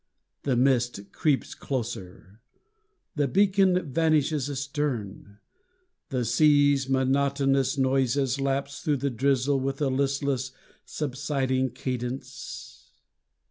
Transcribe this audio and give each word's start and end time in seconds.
The 0.41 0.55
mist 0.57 1.11
creeps 1.11 1.53
closer. 1.53 2.41
The 3.15 3.27
beacon 3.27 3.87
Vanishes 3.93 4.49
astern. 4.49 5.37
The 6.09 6.25
sea's 6.25 6.89
monotonous 6.89 7.77
noises 7.77 8.41
Lapse 8.41 8.81
through 8.81 8.97
the 8.97 9.11
drizzle 9.11 9.59
with 9.59 9.79
a 9.79 9.89
listless, 9.89 10.53
subsiding 10.85 11.69
cadence. 11.73 12.93